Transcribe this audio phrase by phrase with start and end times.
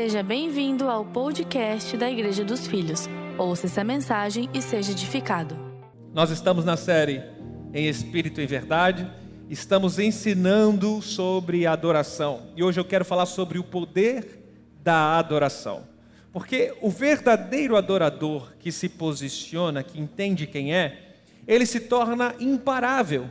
[0.00, 3.08] Seja bem-vindo ao podcast da Igreja dos Filhos.
[3.36, 5.58] Ouça essa mensagem e seja edificado.
[6.14, 7.20] Nós estamos na série
[7.74, 9.10] Em Espírito e Verdade,
[9.50, 12.52] estamos ensinando sobre adoração.
[12.54, 14.38] E hoje eu quero falar sobre o poder
[14.84, 15.82] da adoração.
[16.32, 23.26] Porque o verdadeiro adorador que se posiciona, que entende quem é, ele se torna imparável.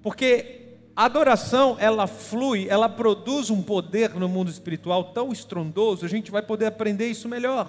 [0.00, 0.63] Porque
[0.96, 6.30] a adoração, ela flui, ela produz um poder no mundo espiritual tão estrondoso, a gente
[6.30, 7.68] vai poder aprender isso melhor.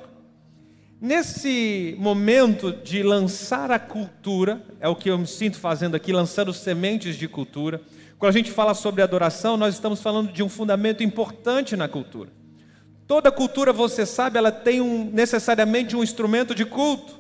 [1.02, 6.54] Nesse momento de lançar a cultura, é o que eu me sinto fazendo aqui, lançando
[6.54, 7.82] sementes de cultura.
[8.20, 12.30] Quando a gente fala sobre adoração, nós estamos falando de um fundamento importante na cultura.
[13.08, 17.20] Toda cultura, você sabe, ela tem um, necessariamente um instrumento de culto.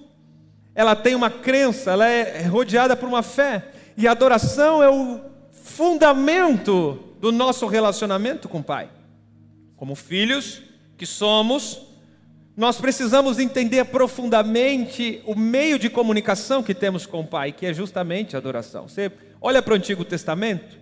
[0.73, 3.71] Ela tem uma crença, ela é rodeada por uma fé.
[3.97, 5.34] E a adoração é o
[5.65, 8.87] fundamento do nosso relacionamento com o Pai.
[9.75, 10.61] Como filhos
[10.95, 11.81] que somos,
[12.55, 17.73] nós precisamos entender profundamente o meio de comunicação que temos com o Pai, que é
[17.73, 18.87] justamente a adoração.
[18.87, 20.77] Você olha para o Antigo Testamento,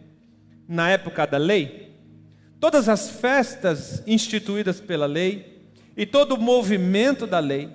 [0.67, 1.95] na época da lei,
[2.59, 7.69] todas as festas instituídas pela lei e todo o movimento da lei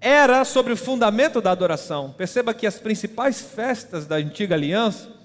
[0.00, 2.14] era sobre o fundamento da adoração.
[2.16, 5.17] Perceba que as principais festas da antiga aliança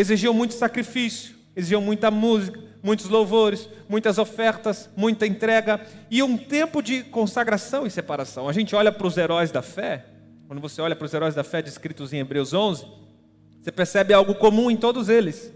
[0.00, 6.82] exigiam muito sacrifício, exigiam muita música, muitos louvores, muitas ofertas, muita entrega e um tempo
[6.82, 8.48] de consagração e separação.
[8.48, 10.06] A gente olha para os heróis da fé,
[10.46, 12.84] quando você olha para os heróis da fé descritos em Hebreus 11,
[13.60, 15.52] você percebe algo comum em todos eles.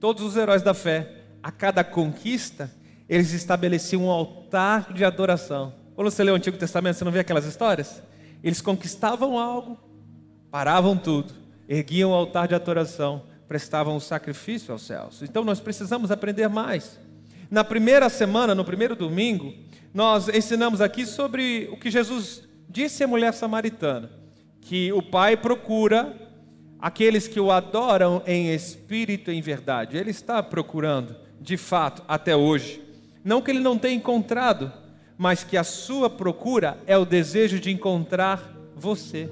[0.00, 1.10] Todos os heróis da fé,
[1.42, 2.70] a cada conquista,
[3.08, 5.74] eles estabeleciam um altar de adoração.
[5.94, 8.02] Quando você lê o Antigo Testamento, você não vê aquelas histórias?
[8.42, 9.78] Eles conquistavam algo,
[10.50, 11.34] paravam tudo,
[11.68, 15.22] erguiam o altar de adoração prestavam o sacrifício aos céus.
[15.22, 16.98] Então nós precisamos aprender mais.
[17.50, 19.52] Na primeira semana, no primeiro domingo,
[19.92, 24.10] nós ensinamos aqui sobre o que Jesus disse à mulher samaritana,
[24.60, 26.16] que o Pai procura
[26.80, 29.96] aqueles que o adoram em espírito e em verdade.
[29.96, 32.82] Ele está procurando, de fato, até hoje.
[33.22, 34.72] Não que ele não tenha encontrado,
[35.16, 39.30] mas que a sua procura é o desejo de encontrar você.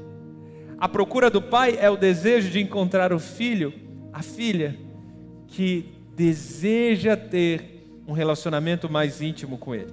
[0.79, 3.73] A procura do Pai é o desejo de encontrar o Filho
[4.13, 4.77] a filha
[5.49, 9.93] que deseja ter um relacionamento mais íntimo com Ele.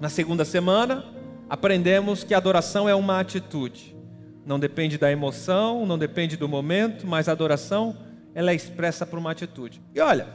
[0.00, 1.04] Na segunda semana,
[1.48, 3.96] aprendemos que a adoração é uma atitude.
[4.44, 7.96] Não depende da emoção, não depende do momento, mas a adoração
[8.34, 9.80] ela é expressa por uma atitude.
[9.94, 10.28] E olha,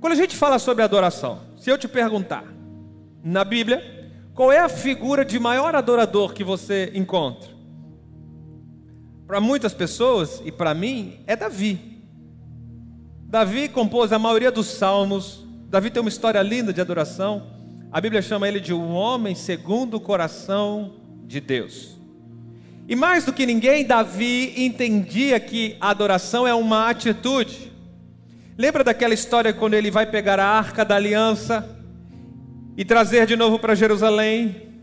[0.00, 2.44] quando a gente fala sobre adoração, se eu te perguntar
[3.22, 7.51] na Bíblia, qual é a figura de maior adorador que você encontra?
[9.32, 12.02] Para muitas pessoas e para mim é Davi.
[13.30, 15.42] Davi compôs a maioria dos salmos.
[15.70, 17.46] Davi tem uma história linda de adoração.
[17.90, 21.98] A Bíblia chama ele de um homem segundo o coração de Deus.
[22.86, 27.72] E mais do que ninguém, Davi entendia que a adoração é uma atitude.
[28.58, 31.66] Lembra daquela história quando ele vai pegar a arca da aliança
[32.76, 34.74] e trazer de novo para Jerusalém?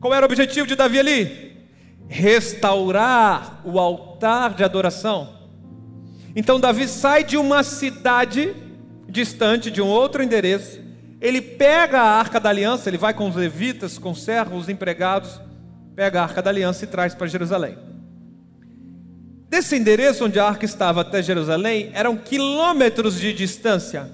[0.00, 1.45] Qual era o objetivo de Davi ali?
[2.08, 5.34] Restaurar o altar de adoração.
[6.34, 8.54] Então Davi sai de uma cidade
[9.08, 10.80] distante, de um outro endereço,
[11.20, 14.68] ele pega a arca da aliança, ele vai com os levitas, com os servos, os
[14.68, 15.40] empregados,
[15.94, 17.76] pega a arca da aliança e traz para Jerusalém.
[19.48, 24.10] Desse endereço onde a arca estava até Jerusalém, eram quilômetros de distância.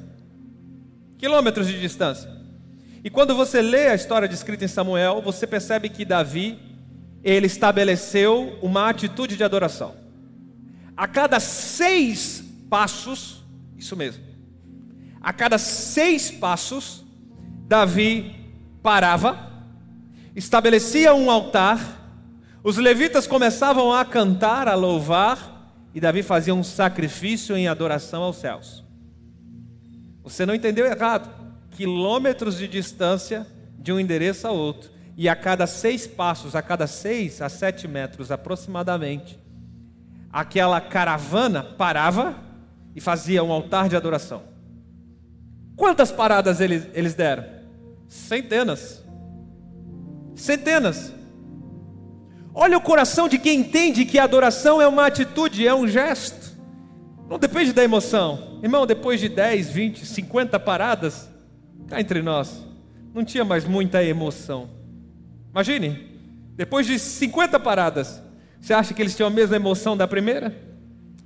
[1.18, 2.30] Quilômetros de distância.
[3.02, 6.58] E quando você lê a história descrita em Samuel, você percebe que Davi
[7.22, 9.94] ele estabeleceu uma atitude de adoração.
[10.96, 13.44] A cada seis passos,
[13.76, 14.24] isso mesmo,
[15.20, 17.04] a cada seis passos,
[17.66, 18.34] Davi
[18.82, 19.50] parava,
[20.34, 22.00] estabelecia um altar,
[22.64, 25.50] os levitas começavam a cantar, a louvar,
[25.94, 28.84] e Davi fazia um sacrifício em adoração aos céus.
[30.22, 31.30] Você não entendeu errado.
[31.72, 33.46] Quilômetros de distância
[33.78, 37.86] de um endereço a outro e a cada seis passos, a cada seis a sete
[37.86, 39.38] metros aproximadamente,
[40.32, 42.36] aquela caravana parava
[42.94, 44.42] e fazia um altar de adoração.
[45.76, 47.44] Quantas paradas eles, eles deram?
[48.08, 49.02] Centenas.
[50.34, 51.12] Centenas.
[52.54, 56.52] Olha o coração de quem entende que a adoração é uma atitude, é um gesto.
[57.28, 58.60] Não depende da emoção.
[58.62, 61.30] Irmão, depois de 10, 20, 50 paradas,
[61.88, 62.62] cá entre nós,
[63.14, 64.81] não tinha mais muita emoção.
[65.52, 66.08] Imagine,
[66.56, 68.22] depois de 50 paradas,
[68.58, 70.56] você acha que eles tinham a mesma emoção da primeira?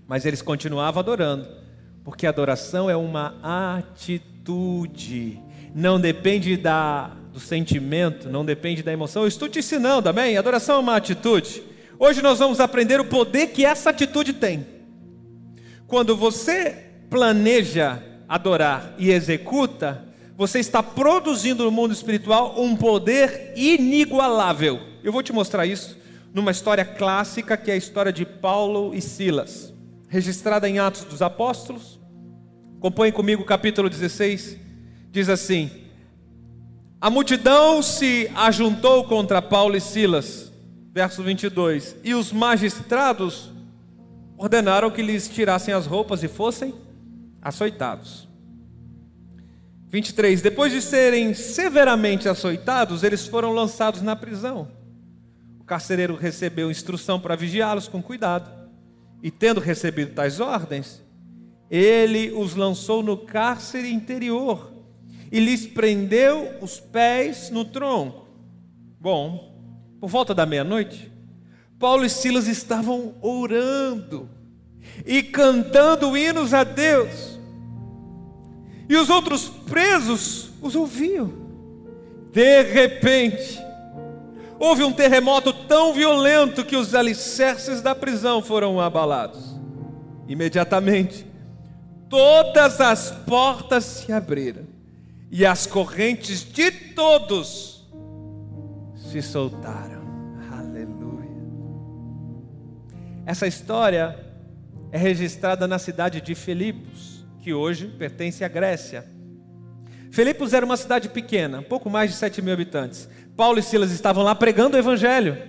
[0.08, 1.46] Mas eles continuavam adorando,
[2.02, 3.36] porque adoração é uma
[3.78, 5.40] atitude.
[5.72, 9.22] não depende da, do sentimento, não depende da emoção.
[9.22, 10.36] Eu estou te ensinando, amém?
[10.36, 11.62] Adoração é uma atitude.
[11.98, 14.66] Hoje nós vamos aprender o poder que essa atitude tem.
[15.86, 20.05] Quando você planeja adorar e executa,
[20.36, 24.80] você está produzindo no mundo espiritual um poder inigualável.
[25.02, 25.96] Eu vou te mostrar isso
[26.32, 29.72] numa história clássica que é a história de Paulo e Silas,
[30.08, 31.98] registrada em Atos dos Apóstolos.
[32.76, 34.58] Acompanhe comigo o capítulo 16.
[35.10, 35.70] Diz assim:
[37.00, 40.52] A multidão se ajuntou contra Paulo e Silas,
[40.92, 43.50] verso 22, e os magistrados
[44.36, 46.74] ordenaram que lhes tirassem as roupas e fossem
[47.40, 48.28] açoitados.
[49.88, 50.42] 23.
[50.42, 54.68] Depois de serem severamente açoitados, eles foram lançados na prisão.
[55.60, 58.50] O carcereiro recebeu instrução para vigiá-los com cuidado.
[59.22, 61.02] E tendo recebido tais ordens,
[61.70, 64.72] ele os lançou no cárcere interior
[65.30, 68.26] e lhes prendeu os pés no tronco.
[69.00, 69.56] Bom,
[70.00, 71.10] por volta da meia-noite,
[71.78, 74.30] Paulo e Silas estavam orando
[75.04, 77.35] e cantando hinos a Deus.
[78.88, 81.32] E os outros presos os ouviam.
[82.32, 83.58] De repente,
[84.58, 89.56] houve um terremoto tão violento que os alicerces da prisão foram abalados.
[90.28, 91.26] Imediatamente,
[92.08, 94.66] todas as portas se abriram
[95.30, 97.86] e as correntes de todos
[99.10, 100.02] se soltaram.
[100.52, 101.42] Aleluia.
[103.24, 104.18] Essa história
[104.92, 107.15] é registrada na cidade de Filipos
[107.46, 109.06] que hoje pertence à Grécia.
[110.10, 113.08] Filipos era uma cidade pequena, pouco mais de 7 mil habitantes.
[113.36, 115.40] Paulo e Silas estavam lá pregando o Evangelho.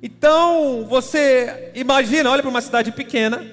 [0.00, 3.44] Então, você imagina, olha para uma cidade pequena.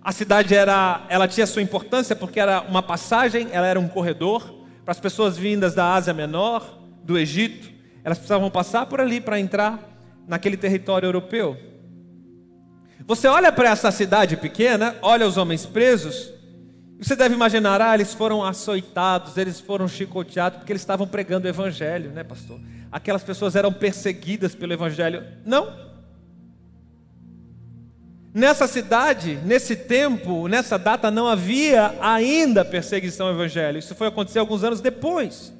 [0.00, 4.64] A cidade era, ela tinha sua importância porque era uma passagem, ela era um corredor
[4.82, 7.70] para as pessoas vindas da Ásia Menor, do Egito.
[8.02, 9.78] Elas precisavam passar por ali para entrar
[10.26, 11.54] naquele território europeu.
[13.06, 16.34] Você olha para essa cidade pequena, olha os homens presos,
[16.98, 21.50] você deve imaginar, ah, eles foram açoitados, eles foram chicoteados, porque eles estavam pregando o
[21.50, 22.58] Evangelho, né, pastor?
[22.90, 25.22] Aquelas pessoas eram perseguidas pelo Evangelho.
[25.44, 25.86] Não.
[28.32, 33.78] Nessa cidade, nesse tempo, nessa data, não havia ainda perseguição ao Evangelho.
[33.78, 35.52] Isso foi acontecer alguns anos depois.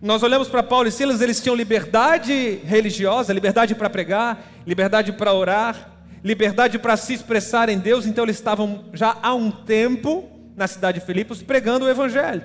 [0.00, 5.32] Nós olhamos para Paulo e Silas, eles tinham liberdade religiosa, liberdade para pregar, liberdade para
[5.32, 5.90] orar,
[6.22, 11.00] liberdade para se expressar em Deus, então eles estavam já há um tempo na cidade
[11.00, 12.42] de Filipos pregando o evangelho.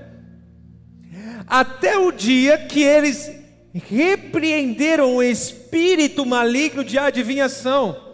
[1.47, 3.31] Até o dia que eles
[3.73, 8.11] repreenderam o espírito maligno de adivinhação.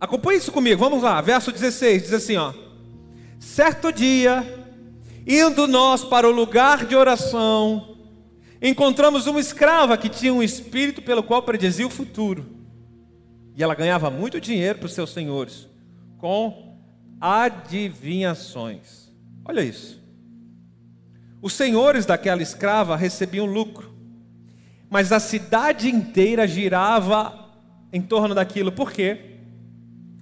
[0.00, 2.54] Acompanhe isso comigo, vamos lá, verso 16, diz assim, ó:
[3.38, 4.64] Certo dia,
[5.26, 7.98] indo nós para o lugar de oração,
[8.62, 12.46] encontramos uma escrava que tinha um espírito pelo qual predizia o futuro.
[13.56, 15.68] E ela ganhava muito dinheiro para os seus senhores
[16.16, 16.78] com
[17.20, 18.99] adivinhações.
[19.44, 20.00] Olha isso.
[21.42, 23.94] Os senhores daquela escrava recebiam lucro,
[24.90, 27.48] mas a cidade inteira girava
[27.92, 29.38] em torno daquilo, por quê?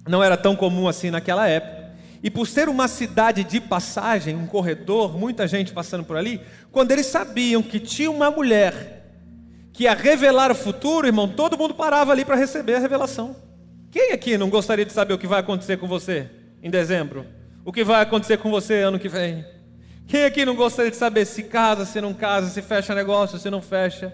[0.07, 1.79] Não era tão comum assim naquela época.
[2.21, 6.91] E por ser uma cidade de passagem, um corredor, muita gente passando por ali, quando
[6.91, 8.99] eles sabiam que tinha uma mulher
[9.71, 13.35] que ia revelar o futuro, irmão, todo mundo parava ali para receber a revelação.
[13.91, 16.29] Quem aqui não gostaria de saber o que vai acontecer com você
[16.61, 17.25] em dezembro?
[17.69, 19.45] O que vai acontecer com você ano que vem.
[20.07, 23.47] Quem aqui não gostaria de saber se casa, se não casa, se fecha negócio, se
[23.47, 24.11] não fecha?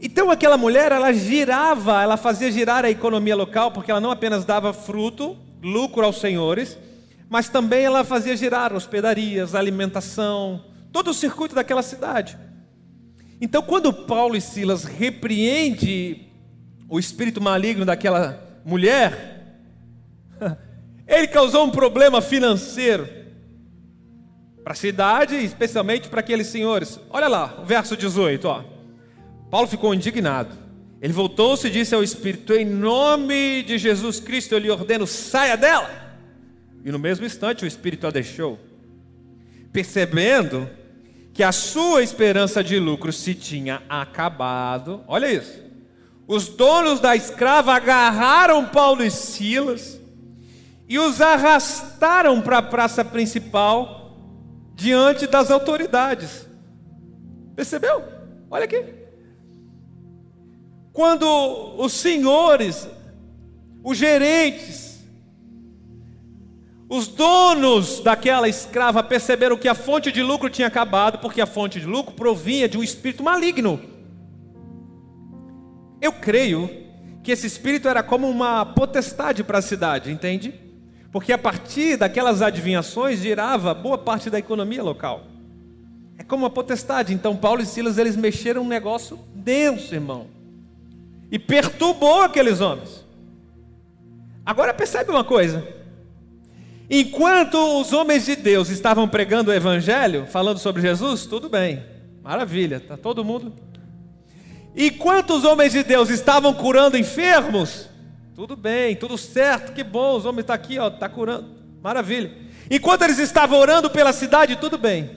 [0.00, 4.44] Então aquela mulher, ela girava, ela fazia girar a economia local, porque ela não apenas
[4.44, 6.78] dava fruto, lucro aos senhores,
[7.28, 12.38] mas também ela fazia girar hospedarias, alimentação, todo o circuito daquela cidade.
[13.40, 16.24] Então quando Paulo e Silas repreende
[16.88, 19.58] o espírito maligno daquela mulher,
[21.06, 23.08] Ele causou um problema financeiro
[24.64, 26.98] para a cidade, especialmente para aqueles senhores.
[27.10, 28.64] Olha lá, o verso 18, ó.
[29.48, 30.52] Paulo ficou indignado.
[31.00, 35.56] Ele voltou-se e disse ao Espírito: Em nome de Jesus Cristo eu lhe ordeno, saia
[35.56, 35.88] dela.
[36.84, 38.58] E no mesmo instante o Espírito a deixou.
[39.72, 40.68] Percebendo
[41.32, 45.62] que a sua esperança de lucro se tinha acabado, olha isso.
[46.26, 49.95] Os donos da escrava agarraram Paulo e Silas
[50.88, 54.16] e os arrastaram para a praça principal
[54.74, 56.46] diante das autoridades.
[57.54, 58.04] Percebeu?
[58.50, 58.84] Olha aqui.
[60.92, 61.26] Quando
[61.78, 62.88] os senhores,
[63.82, 64.86] os gerentes,
[66.88, 71.80] Os donos daquela escrava perceberam que a fonte de lucro tinha acabado, porque a fonte
[71.80, 73.80] de lucro provinha de um espírito maligno.
[76.00, 76.70] Eu creio
[77.24, 80.54] que esse espírito era como uma potestade para a cidade, entende?
[81.16, 85.24] Porque a partir daquelas adivinhações girava boa parte da economia local.
[86.18, 87.14] É como uma potestade.
[87.14, 90.26] Então Paulo e Silas eles mexeram um negócio denso, irmão.
[91.32, 93.02] E perturbou aqueles homens.
[94.44, 95.66] Agora percebe uma coisa.
[96.90, 101.82] Enquanto os homens de Deus estavam pregando o evangelho, falando sobre Jesus, tudo bem.
[102.22, 103.54] Maravilha, tá todo mundo.
[104.76, 107.88] Enquanto os homens de Deus estavam curando enfermos,
[108.36, 111.48] tudo bem, tudo certo, que bom, os homens estão aqui, ó, tá curando.
[111.82, 112.36] Maravilha.
[112.70, 115.10] Enquanto eles estavam orando pela cidade, tudo bem.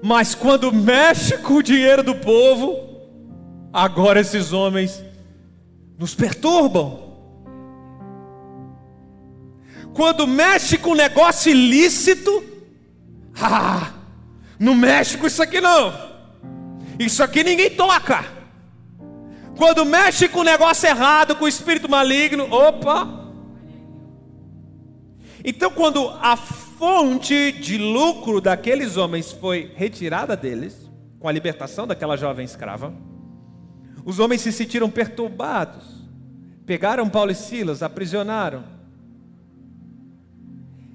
[0.00, 2.78] Mas quando mexe com o dinheiro do povo,
[3.72, 5.02] agora esses homens
[5.98, 7.16] nos perturbam.
[9.94, 12.40] Quando mexe com negócio ilícito,
[13.42, 13.94] ah,
[14.60, 15.92] não mexe com isso aqui não.
[17.00, 18.33] Isso aqui ninguém toca.
[19.56, 23.24] Quando mexe com negócio errado, com o espírito maligno, opa.
[25.44, 32.16] Então, quando a fonte de lucro daqueles homens foi retirada deles, com a libertação daquela
[32.16, 32.92] jovem escrava,
[34.04, 35.84] os homens se sentiram perturbados,
[36.66, 38.64] pegaram Paulo e Silas, aprisionaram,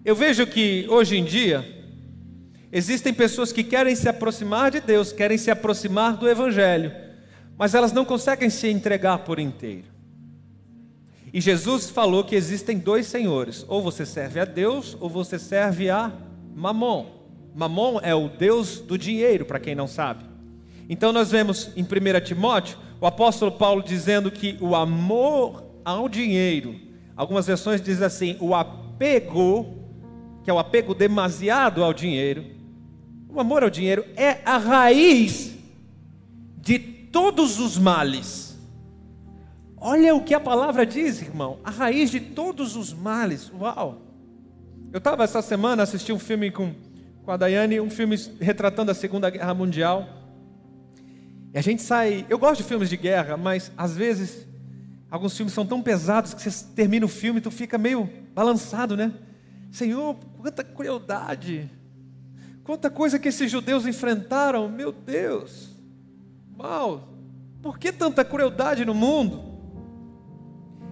[0.04, 1.66] eu vejo que hoje em dia
[2.72, 6.92] existem pessoas que querem se aproximar de Deus, querem se aproximar do Evangelho,
[7.60, 9.89] mas elas não conseguem se entregar por inteiro.
[11.34, 15.89] E Jesus falou que existem dois senhores: ou você serve a Deus, ou você serve
[15.89, 16.10] a
[16.56, 17.06] Mamon.
[17.54, 20.24] Mamon é o Deus do dinheiro, para quem não sabe.
[20.88, 21.88] Então nós vemos em 1
[22.24, 26.80] Timóteo o apóstolo Paulo dizendo que o amor ao dinheiro,
[27.16, 29.78] algumas versões dizem assim, o apego
[30.44, 32.46] que é o apego demasiado ao dinheiro,
[33.28, 35.56] o amor ao dinheiro é a raiz
[36.58, 38.58] de todos os males.
[39.78, 43.51] Olha o que a palavra diz, irmão, a raiz de todos os males.
[43.54, 44.01] Uau!
[44.92, 46.74] Eu estava essa semana assistindo um filme com,
[47.24, 50.08] com a Daiane, um filme retratando a Segunda Guerra Mundial.
[51.54, 52.25] E a gente sai.
[52.30, 54.46] Eu gosto de filmes de guerra, mas às vezes
[55.10, 58.98] alguns filmes são tão pesados que você termina o filme e tu fica meio balançado,
[58.98, 59.13] né?
[59.72, 61.70] Senhor, quanta crueldade,
[62.63, 65.70] quanta coisa que esses judeus enfrentaram, meu Deus,
[66.60, 67.08] mal,
[67.62, 69.42] por que tanta crueldade no mundo?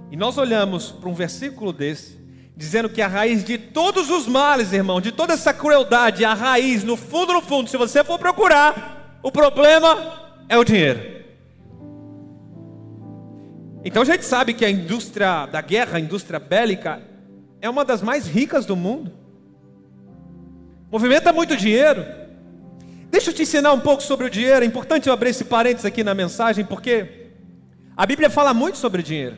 [0.09, 2.17] E nós olhamos para um versículo desse,
[2.55, 6.85] dizendo que a raiz de todos os males, irmão, de toda essa crueldade, a raiz,
[6.85, 9.97] no fundo, no fundo, se você for procurar, o problema
[10.47, 11.17] é o dinheiro.
[13.83, 17.01] Então a gente sabe que a indústria da guerra, a indústria bélica,
[17.61, 19.11] é uma das mais ricas do mundo.
[20.89, 22.05] Movimenta muito dinheiro.
[23.09, 24.63] Deixa eu te ensinar um pouco sobre o dinheiro.
[24.63, 27.29] É importante eu abrir esse parênteses aqui na mensagem, porque
[27.95, 29.37] a Bíblia fala muito sobre dinheiro.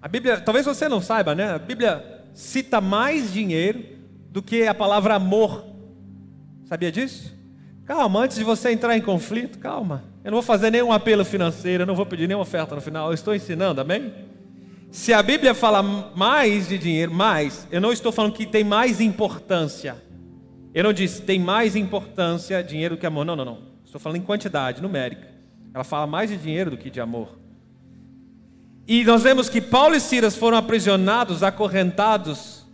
[0.00, 1.54] A Bíblia, talvez você não saiba, né?
[1.54, 3.84] A Bíblia cita mais dinheiro
[4.30, 5.64] do que a palavra amor.
[6.66, 7.32] Sabia disso?
[7.84, 10.04] Calma, antes de você entrar em conflito, calma.
[10.24, 13.08] Eu não vou fazer nenhum apelo financeiro, eu não vou pedir nenhuma oferta no final.
[13.08, 14.12] Eu estou ensinando, amém?
[14.90, 19.00] Se a Bíblia fala mais de dinheiro, mais, eu não estou falando que tem mais
[19.00, 19.96] importância.
[20.74, 23.24] Eu não disse tem mais importância dinheiro do que amor.
[23.24, 23.58] Não, não, não.
[23.84, 25.28] Estou falando em quantidade, numérica.
[25.74, 27.38] Ela fala mais de dinheiro do que de amor.
[28.86, 32.66] E nós vemos que Paulo e Silas foram aprisionados, acorrentados,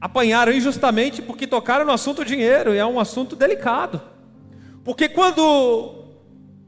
[0.00, 4.00] apanharam injustamente porque tocaram no assunto dinheiro, e é um assunto delicado.
[4.84, 6.04] Porque quando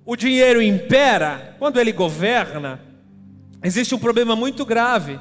[0.05, 2.81] o dinheiro impera, quando ele governa,
[3.63, 5.19] existe um problema muito grave.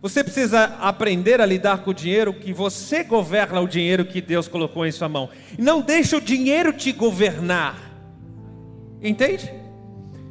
[0.00, 4.46] Você precisa aprender a lidar com o dinheiro que você governa o dinheiro que Deus
[4.46, 5.28] colocou em sua mão.
[5.58, 7.76] Não deixe o dinheiro te governar.
[9.02, 9.52] Entende?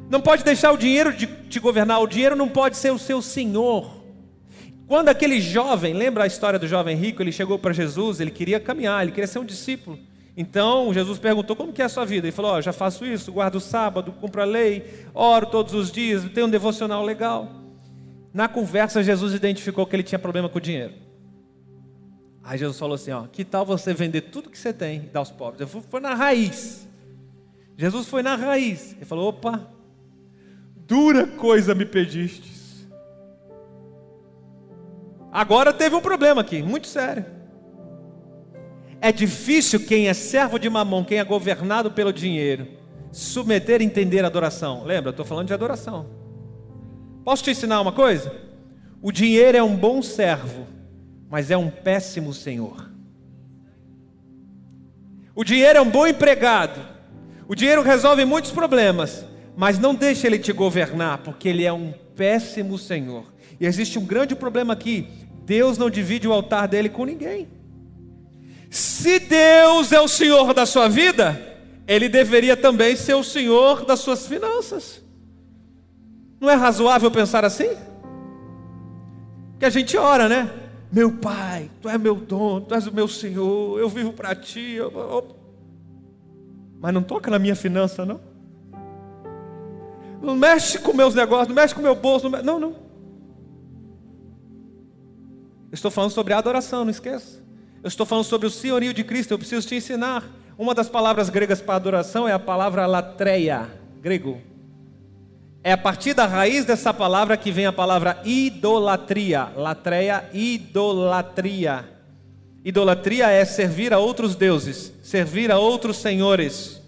[0.08, 2.00] Não pode deixar o dinheiro de te governar.
[2.00, 3.98] O dinheiro não pode ser o seu senhor.
[4.86, 7.22] Quando aquele jovem, lembra a história do jovem rico?
[7.22, 9.98] Ele chegou para Jesus, ele queria caminhar, ele queria ser um discípulo.
[10.34, 12.26] Então Jesus perguntou: Como que é a sua vida?
[12.26, 15.92] Ele falou: oh, Já faço isso, guardo o sábado, cumpro a lei, oro todos os
[15.92, 17.57] dias, tenho um devocional legal.
[18.38, 20.94] Na conversa, Jesus identificou que ele tinha problema com o dinheiro.
[22.40, 25.18] Aí Jesus falou assim: ó, Que tal você vender tudo que você tem e dar
[25.18, 25.60] aos pobres?
[25.60, 26.86] Ele foi na raiz.
[27.76, 28.92] Jesus foi na raiz.
[28.92, 29.68] Ele falou: Opa,
[30.76, 32.86] dura coisa me pedistes.
[35.32, 37.26] Agora teve um problema aqui, muito sério.
[39.00, 42.68] É difícil quem é servo de mamão, quem é governado pelo dinheiro,
[43.10, 44.84] submeter e entender a adoração.
[44.84, 46.27] Lembra, estou falando de adoração.
[47.28, 48.34] Posso te ensinar uma coisa?
[49.02, 50.66] O dinheiro é um bom servo
[51.28, 52.90] mas é um péssimo senhor.
[55.34, 56.80] O dinheiro é um bom empregado.
[57.46, 61.92] O dinheiro resolve muitos problemas, mas não deixa ele te governar, porque ele é um
[62.16, 63.26] péssimo senhor.
[63.60, 65.06] E existe um grande problema aqui:
[65.44, 67.46] Deus não divide o altar dele com ninguém.
[68.70, 71.38] Se Deus é o Senhor da sua vida,
[71.86, 75.06] Ele deveria também ser o Senhor das suas finanças.
[76.40, 77.76] Não é razoável pensar assim?
[79.58, 80.50] Que a gente ora, né?
[80.90, 84.74] Meu Pai, Tu és meu dono, Tu és o meu Senhor, eu vivo para Ti.
[84.74, 85.36] Eu, eu...
[86.80, 88.20] Mas não toca na minha finança, não.
[90.22, 92.28] Não mexe com meus negócios, não mexe com meu bolso.
[92.28, 92.60] Não, não.
[92.60, 92.76] não.
[95.70, 97.42] Estou falando sobre adoração, não esqueça.
[97.82, 100.24] Eu estou falando sobre o senhorio de Cristo, eu preciso te ensinar.
[100.56, 103.68] Uma das palavras gregas para adoração é a palavra latreia,
[104.00, 104.40] grego.
[105.68, 109.52] É a partir da raiz dessa palavra que vem a palavra idolatria.
[109.54, 111.86] Latreia, idolatria.
[112.64, 116.80] Idolatria é servir a outros deuses, servir a outros senhores.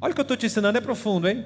[0.00, 1.44] Olha o que eu estou te ensinando, é profundo, hein?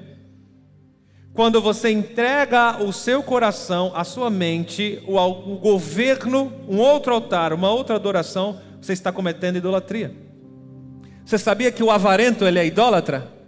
[1.33, 7.51] Quando você entrega o seu coração, a sua mente, o, o governo, um outro altar,
[7.51, 10.15] uma outra adoração, você está cometendo idolatria.
[11.25, 13.38] Você sabia que o avarento ele é idólatra?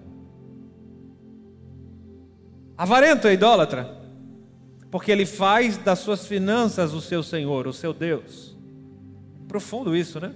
[2.82, 3.88] Avarento é idólatra,
[4.90, 8.58] porque ele faz das suas finanças o seu Senhor, o seu Deus.
[9.48, 10.34] Profundo isso, né?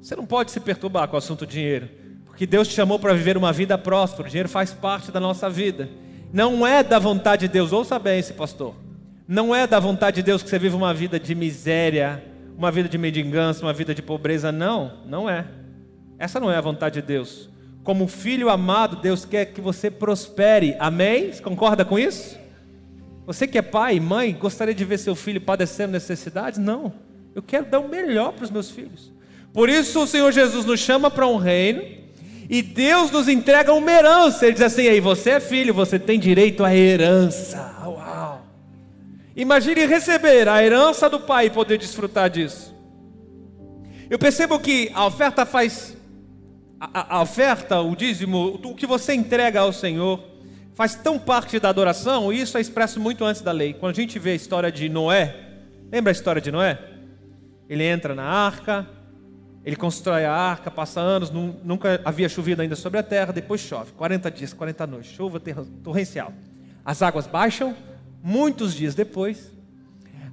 [0.00, 1.88] Você não pode se perturbar com o assunto dinheiro,
[2.24, 4.26] porque Deus te chamou para viver uma vida próspera.
[4.26, 5.88] O dinheiro faz parte da nossa vida.
[6.32, 8.74] Não é da vontade de Deus, ouça bem esse pastor.
[9.28, 12.20] Não é da vontade de Deus que você viva uma vida de miséria,
[12.58, 14.50] uma vida de mendigância, uma vida de pobreza.
[14.50, 15.46] Não, não é.
[16.18, 17.51] Essa não é a vontade de Deus.
[17.82, 20.76] Como filho amado, Deus quer que você prospere.
[20.78, 21.32] Amém?
[21.32, 22.38] Você concorda com isso?
[23.26, 26.58] Você que é pai mãe, gostaria de ver seu filho padecendo necessidades?
[26.58, 26.92] Não.
[27.34, 29.12] Eu quero dar o melhor para os meus filhos.
[29.52, 31.82] Por isso o Senhor Jesus nos chama para um reino
[32.48, 34.44] e Deus nos entrega uma herança.
[34.44, 37.74] Ele diz assim: aí você é filho, você tem direito à herança.
[37.84, 38.46] Uau!
[39.34, 42.74] Imagine receber a herança do Pai e poder desfrutar disso.
[44.10, 45.96] Eu percebo que a oferta faz.
[46.84, 50.20] A, a, oferta, o dízimo, o que você entrega ao Senhor,
[50.74, 53.72] faz tão parte da adoração, e isso é expresso muito antes da lei.
[53.72, 55.32] Quando a gente vê a história de Noé,
[55.92, 56.76] lembra a história de Noé?
[57.68, 58.84] Ele entra na arca,
[59.64, 63.92] ele constrói a arca, passa anos, nunca havia chovido ainda sobre a terra, depois chove,
[63.92, 65.40] 40 dias, 40 noites, chuva
[65.84, 66.32] torrencial.
[66.84, 67.76] As águas baixam,
[68.20, 69.52] muitos dias depois,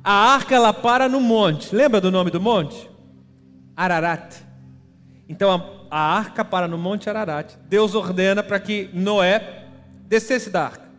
[0.03, 1.75] a arca ela para no monte.
[1.75, 2.89] Lembra do nome do monte?
[3.77, 4.33] Ararat.
[5.27, 7.53] Então a, a arca para no monte Ararat.
[7.67, 9.65] Deus ordena para que Noé
[10.07, 10.89] descesse da arca.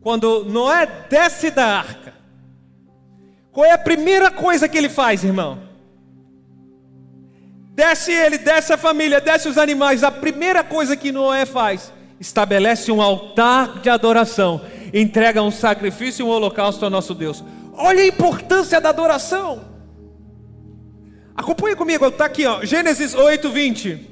[0.00, 2.14] Quando Noé desce da arca,
[3.52, 5.58] qual é a primeira coisa que ele faz, irmão?
[7.72, 10.04] Desce ele, desce a família, desce os animais.
[10.04, 14.60] A primeira coisa que Noé faz, estabelece um altar de adoração
[14.92, 17.42] entrega um sacrifício e um holocausto ao nosso Deus.
[17.74, 19.69] Olha a importância da adoração.
[21.40, 24.08] Acompanhe comigo, está aqui, ó, Gênesis 8, 20.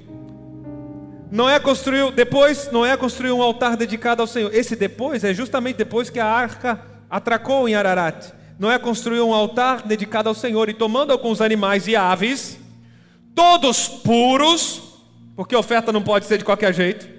[1.30, 4.54] Noé construiu, depois Noé construiu um altar dedicado ao Senhor.
[4.54, 8.32] Esse depois é justamente depois que a arca atracou em Ararat.
[8.58, 12.58] Noé construiu um altar dedicado ao Senhor e tomando alguns animais e aves,
[13.34, 14.82] todos puros,
[15.36, 17.18] porque oferta não pode ser de qualquer jeito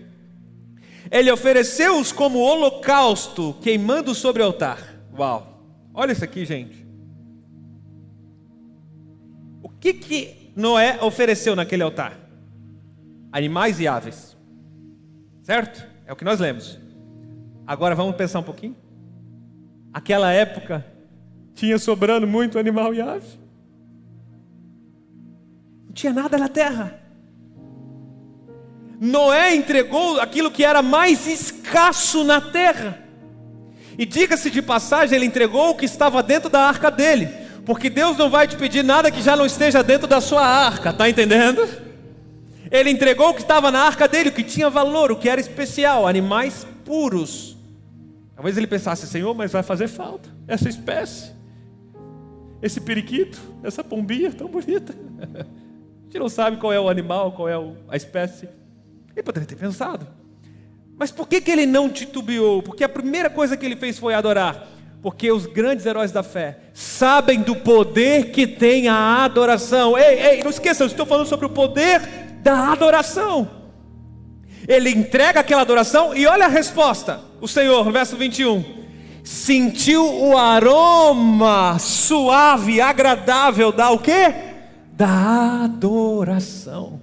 [1.11, 4.79] ele ofereceu-os como holocausto, queimando sobre o altar.
[5.17, 5.63] Uau!
[5.93, 6.78] Olha isso aqui, gente.
[9.79, 12.19] O que que Noé ofereceu naquele altar?
[13.31, 14.35] Animais e aves.
[15.41, 15.87] Certo?
[16.05, 16.77] É o que nós lemos.
[17.65, 18.75] Agora vamos pensar um pouquinho.
[19.93, 20.85] Aquela época
[21.55, 23.39] tinha sobrando muito animal e ave.
[25.85, 26.99] Não tinha nada na terra.
[28.99, 33.01] Noé entregou aquilo que era mais escasso na terra.
[33.97, 37.29] E diga-se de passagem, ele entregou o que estava dentro da arca dele,
[37.69, 40.91] porque Deus não vai te pedir nada que já não esteja dentro da sua arca,
[40.91, 41.69] tá entendendo?
[42.71, 45.39] Ele entregou o que estava na arca dele, o que tinha valor, o que era
[45.39, 47.55] especial, animais puros.
[48.35, 51.31] Talvez ele pensasse, Senhor, mas vai fazer falta essa espécie,
[52.59, 54.95] esse periquito, essa pombinha tão bonita.
[55.21, 57.53] A gente não sabe qual é o animal, qual é
[57.87, 58.49] a espécie.
[59.15, 60.07] Ele poderia ter pensado.
[60.97, 62.63] Mas por que, que ele não titubeou?
[62.63, 64.67] Porque a primeira coisa que ele fez foi adorar.
[65.01, 69.97] Porque os grandes heróis da fé sabem do poder que tem a adoração.
[69.97, 72.01] Ei, ei, não esqueça, eu estou falando sobre o poder
[72.41, 73.49] da adoração.
[74.67, 77.21] Ele entrega aquela adoração e olha a resposta.
[77.39, 78.79] O Senhor, verso 21.
[79.23, 84.33] sentiu o aroma suave, agradável da o quê?
[84.91, 87.01] Da adoração.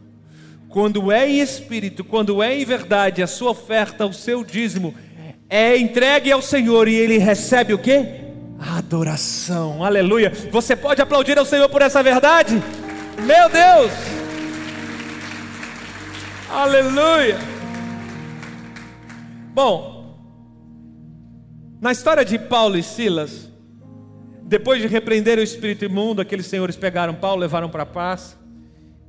[0.68, 4.94] Quando é em espírito, quando é em verdade, a sua oferta, o seu dízimo
[5.48, 8.24] é entregue ao Senhor e ele recebe o quê?
[8.58, 9.84] Adoração.
[9.84, 10.32] Aleluia.
[10.50, 12.60] Você pode aplaudir ao Senhor por essa verdade?
[13.24, 13.92] Meu Deus!
[16.50, 17.36] Aleluia!
[19.52, 20.16] Bom,
[21.80, 23.50] na história de Paulo e Silas,
[24.42, 28.38] depois de repreender o espírito imundo, aqueles senhores pegaram Paulo, levaram para a paz.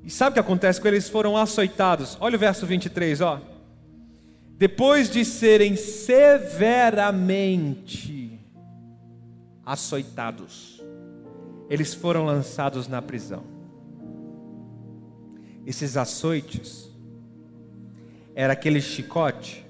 [0.03, 1.03] E sabe o que acontece com eles?
[1.03, 2.17] Eles foram açoitados.
[2.19, 3.41] Olha o verso 23, ó.
[4.57, 8.39] Depois de serem severamente
[9.63, 10.83] açoitados,
[11.69, 13.43] eles foram lançados na prisão.
[15.63, 16.89] Esses açoites
[18.33, 19.63] era aquele chicote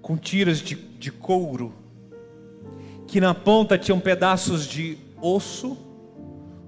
[0.00, 1.74] com tiras de, de couro,
[3.08, 5.76] que na ponta tinham pedaços de osso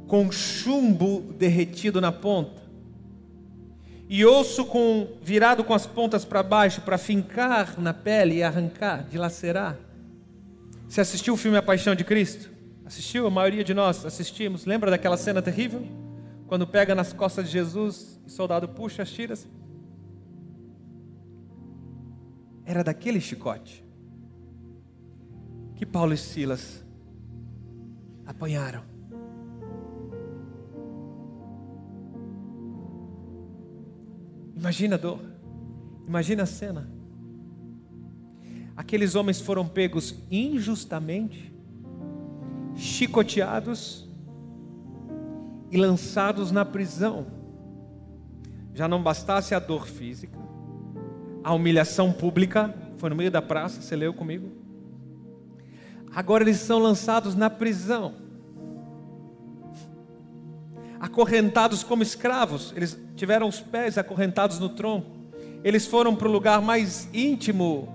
[0.09, 2.64] com chumbo derretido na ponta
[4.15, 9.03] e osso com virado com as pontas para baixo para fincar na pele e arrancar,
[9.11, 9.77] dilacerar.
[10.89, 12.49] Você assistiu o filme A Paixão de Cristo?
[12.85, 13.27] Assistiu?
[13.27, 14.67] A maioria de nós assistimos.
[14.67, 15.85] Lembra daquela cena terrível?
[16.47, 19.49] Quando pega nas costas de Jesus e o soldado puxa as tiras?
[22.65, 23.85] Era daquele chicote
[25.75, 26.85] que Paulo e Silas
[28.25, 28.94] apanharam.
[34.57, 35.21] Imagina a dor,
[36.07, 36.89] imagina a cena.
[38.77, 41.55] Aqueles homens foram pegos injustamente,
[42.75, 44.09] chicoteados
[45.71, 47.27] e lançados na prisão.
[48.75, 50.39] Já não bastasse a dor física,
[51.43, 54.51] a humilhação pública, foi no meio da praça, você leu comigo?
[56.15, 58.24] Agora eles são lançados na prisão
[61.15, 65.09] acorrentados como escravos, eles tiveram os pés acorrentados no tronco,
[65.63, 67.89] eles foram para o lugar mais íntimo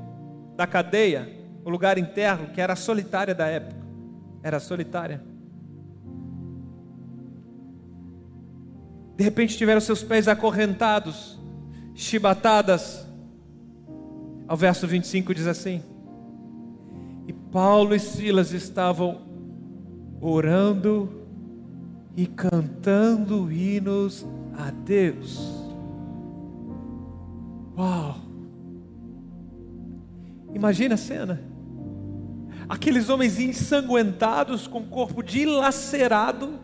[0.56, 1.30] da cadeia,
[1.66, 3.76] o lugar interno, que era solitária da época,
[4.42, 5.22] era solitária.
[9.18, 11.38] De repente tiveram seus pés acorrentados,
[11.94, 13.06] chibatadas.
[14.48, 15.84] Ao verso 25 diz assim:
[17.28, 19.22] E Paulo e Silas estavam
[20.22, 21.19] orando
[22.20, 24.26] e cantando hinos
[24.58, 25.40] a Deus.
[27.78, 28.18] Uau!
[30.54, 31.42] Imagina a cena.
[32.68, 36.60] Aqueles homens ensanguentados, com o corpo dilacerado,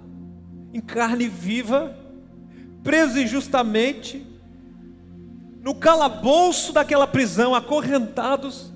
[0.74, 1.98] em carne viva,
[2.84, 4.28] presos injustamente,
[5.62, 8.74] no calabouço daquela prisão, acorrentados,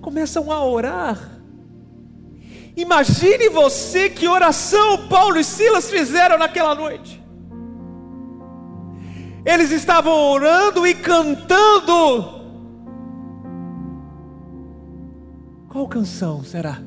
[0.00, 1.31] começam a orar
[2.76, 7.22] Imagine você que oração Paulo e Silas fizeram naquela noite.
[9.44, 12.40] Eles estavam orando e cantando.
[15.68, 16.78] Qual canção será?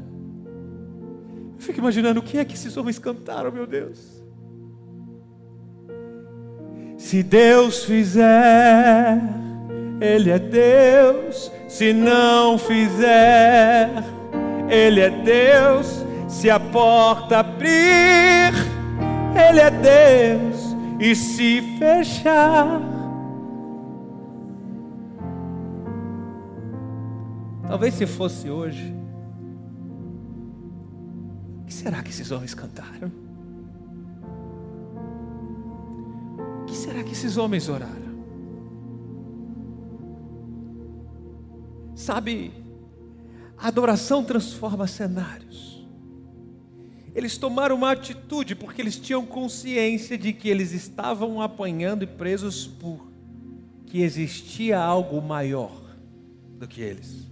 [1.55, 4.23] Eu fico imaginando o que é que esses homens cantaram, meu Deus.
[6.97, 9.21] Se Deus fizer,
[9.99, 11.51] Ele é Deus.
[11.67, 13.91] Se não fizer,
[14.69, 16.05] ele é Deus.
[16.27, 18.53] Se a porta abrir,
[19.33, 20.75] Ele é Deus.
[20.99, 22.81] E se fechar,
[27.67, 28.95] talvez se fosse hoje,
[31.61, 33.11] o que será que esses homens cantaram?
[36.61, 38.15] O que será que esses homens oraram?
[41.93, 42.64] Sabe,
[43.57, 45.85] a adoração transforma cenários.
[47.13, 52.67] Eles tomaram uma atitude porque eles tinham consciência de que eles estavam apanhando e presos
[52.67, 53.09] por
[53.85, 55.71] que existia algo maior
[56.59, 57.25] do que eles.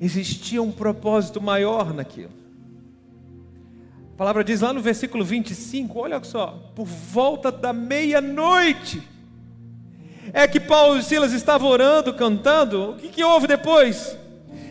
[0.00, 2.32] Existia um propósito maior naquilo.
[4.12, 9.02] A palavra diz lá no versículo 25, olha só, por volta da meia-noite,
[10.32, 12.90] é que Paulo e Silas estavam orando, cantando.
[12.90, 14.16] O que, que houve depois?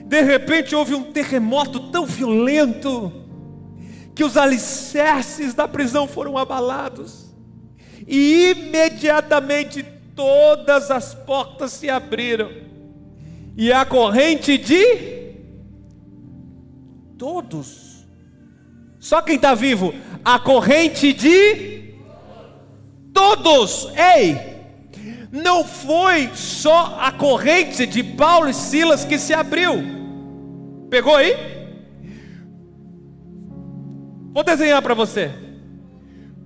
[0.05, 3.11] De repente houve um terremoto tão violento
[4.13, 7.33] que os alicerces da prisão foram abalados,
[8.07, 9.83] e imediatamente
[10.15, 12.51] todas as portas se abriram,
[13.57, 15.33] e a corrente de
[17.17, 18.05] todos,
[18.99, 21.95] só quem está vivo, a corrente de
[23.13, 24.52] todos, ei,
[25.33, 29.83] não foi só a corrente de Paulo e Silas que se abriu,
[30.91, 31.35] Pegou aí?
[34.31, 35.31] Vou desenhar para você.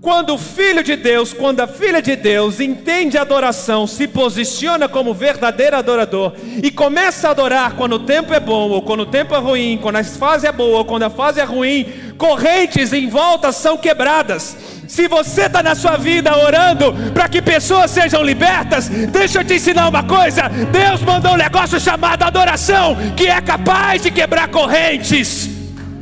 [0.01, 4.87] Quando o filho de Deus, quando a filha de Deus entende a adoração, se posiciona
[4.87, 9.05] como verdadeiro adorador e começa a adorar quando o tempo é bom ou quando o
[9.07, 12.93] tempo é ruim, quando a fase é boa ou quando a fase é ruim, correntes
[12.93, 14.55] em volta são quebradas.
[14.87, 19.55] Se você está na sua vida orando para que pessoas sejam libertas, deixa eu te
[19.55, 25.49] ensinar uma coisa: Deus mandou um negócio chamado adoração, que é capaz de quebrar correntes.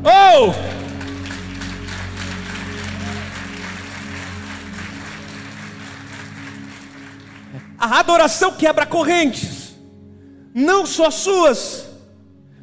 [0.03, 0.74] Oh!
[7.77, 9.75] A adoração quebra correntes,
[10.53, 11.88] não só suas,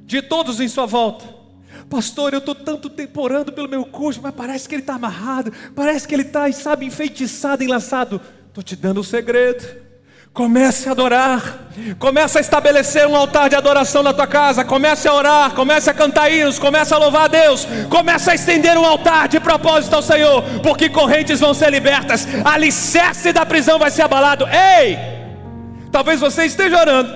[0.04, 1.24] de todos em sua volta.
[1.88, 5.52] Pastor, eu estou tanto tempo orando pelo meu curso, mas parece que ele está amarrado,
[5.74, 8.20] parece que ele está, sabe, enfeitiçado, enlaçado.
[8.48, 9.91] Estou te dando o um segredo.
[10.32, 11.68] Comece a adorar,
[11.98, 15.94] comece a estabelecer um altar de adoração na tua casa, comece a orar, comece a
[15.94, 20.00] cantar hinos, comece a louvar a Deus, comece a estender um altar de propósito ao
[20.00, 24.46] Senhor, porque correntes vão ser libertas, alicerce da prisão vai ser abalado.
[24.48, 24.96] Ei!
[25.90, 27.12] Talvez você esteja orando,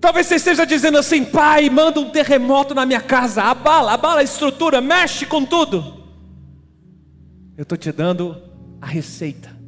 [0.00, 4.24] talvez você esteja dizendo assim: Pai, manda um terremoto na minha casa, abala, abala a
[4.24, 6.02] estrutura, mexe com tudo.
[7.56, 8.36] Eu estou te dando
[8.82, 9.59] a receita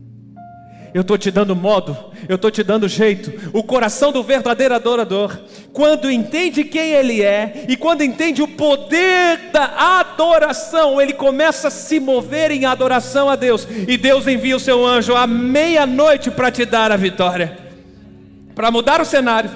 [0.94, 1.96] eu estou te dando modo,
[2.28, 3.50] eu estou te dando jeito.
[3.52, 5.38] O coração do verdadeiro adorador,
[5.72, 11.70] quando entende quem ele é e quando entende o poder da adoração, ele começa a
[11.70, 13.66] se mover em adoração a Deus.
[13.88, 17.57] E Deus envia o seu anjo à meia-noite para te dar a vitória,
[18.55, 19.50] para mudar o cenário.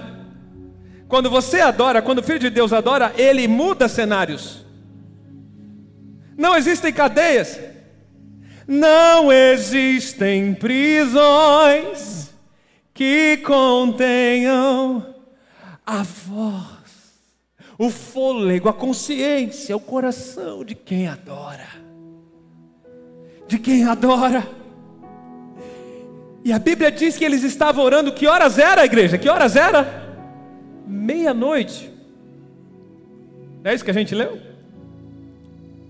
[1.07, 4.65] Quando você adora, quando o Filho de Deus adora, ele muda cenários.
[6.37, 7.76] Não existem cadeias.
[8.67, 12.31] Não existem prisões
[12.93, 15.15] que contenham
[15.87, 17.21] a voz,
[17.79, 21.69] o fôlego, a consciência, o coração de quem adora.
[23.47, 24.49] De quem adora.
[26.45, 28.13] E a Bíblia diz que eles estavam orando.
[28.13, 29.19] Que horas era, igreja?
[29.19, 30.05] Que horas era?
[30.87, 31.93] Meia-noite.
[33.63, 34.41] Não é isso que a gente leu?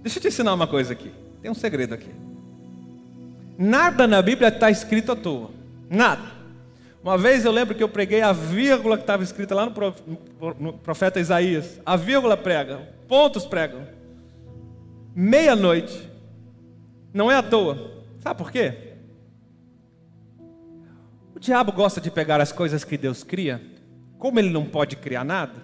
[0.03, 1.11] Deixa eu te ensinar uma coisa aqui.
[1.41, 2.26] Tem um segredo aqui.
[3.59, 5.51] Nada na Bíblia está escrito à toa.
[5.89, 6.37] Nada.
[7.03, 9.67] Uma vez eu lembro que eu preguei a vírgula que estava escrita lá
[10.59, 11.81] no profeta Isaías.
[11.87, 13.87] A vírgula prega, pontos pregam.
[15.15, 16.11] Meia-noite.
[17.15, 18.05] Não é à toa.
[18.21, 18.95] Sabe por quê?
[21.35, 23.63] O diabo gosta de pegar as coisas que Deus cria.
[24.19, 25.63] Como ele não pode criar nada,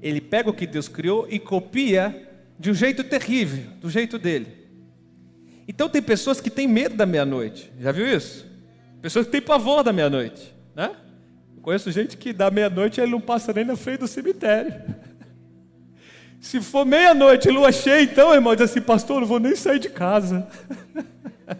[0.00, 4.57] ele pega o que Deus criou e copia de um jeito terrível, do jeito dele.
[5.68, 7.70] Então tem pessoas que têm medo da meia-noite.
[7.78, 8.46] Já viu isso?
[9.02, 10.96] Pessoas que têm pavor da meia-noite, né?
[11.54, 14.72] Eu conheço gente que da meia-noite ele não passa nem na frente do cemitério.
[16.40, 19.90] Se for meia-noite, lua cheia, então, irmão, diz assim, pastor, não vou nem sair de
[19.90, 20.48] casa.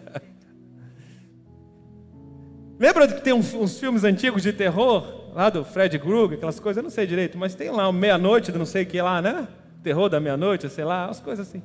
[2.79, 6.77] Lembra que tem uns, uns, filmes antigos de terror, lá do Fred Krueger, aquelas coisas,
[6.77, 9.47] eu não sei direito, mas tem lá meia-noite, não sei o que lá, né?
[9.83, 11.61] Terror da meia-noite, sei lá, as coisas assim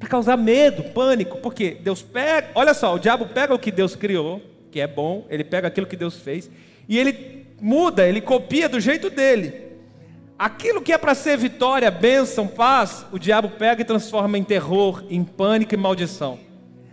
[0.00, 3.94] para causar medo, pânico, porque Deus pega, olha só, o diabo pega o que Deus
[3.94, 4.40] criou,
[4.72, 6.50] que é bom, ele pega aquilo que Deus fez,
[6.88, 9.68] e ele muda, ele copia do jeito dele.
[10.38, 15.04] Aquilo que é para ser vitória, bênção, paz, o diabo pega e transforma em terror,
[15.10, 16.38] em pânico e maldição.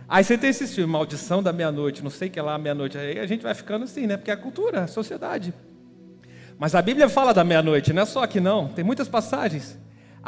[0.06, 2.96] Aí você tem esse filme, Maldição da Meia-Noite, não sei o que é lá, meia-noite.
[2.96, 4.16] Aí a gente vai ficando assim, né?
[4.16, 5.52] Porque é a cultura, a sociedade.
[6.58, 9.78] Mas a Bíblia fala da meia-noite, não é só aqui não, tem muitas passagens.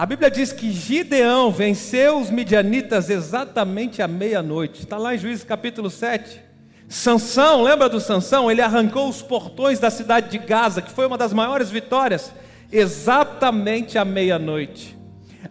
[0.00, 4.80] A Bíblia diz que Gideão venceu os midianitas exatamente à meia-noite.
[4.80, 6.40] Está lá em Juízes capítulo 7.
[6.88, 8.50] Sansão, lembra do Sansão?
[8.50, 12.32] Ele arrancou os portões da cidade de Gaza, que foi uma das maiores vitórias,
[12.72, 14.96] exatamente à meia-noite.